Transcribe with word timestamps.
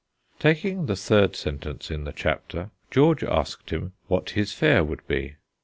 Taking 0.39 0.87
the 0.87 0.95
third 0.95 1.35
sentence 1.35 1.91
in 1.91 2.05
the 2.05 2.11
chapter, 2.11 2.71
George 2.89 3.23
asked 3.23 3.69
him 3.69 3.93
what 4.07 4.31
his 4.31 4.51
fare 4.51 4.83
would 4.83 5.05
be. 5.07 5.35